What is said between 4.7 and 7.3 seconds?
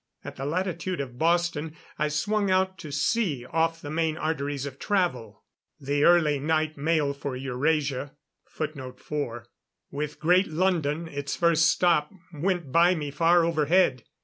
travel. The early night mail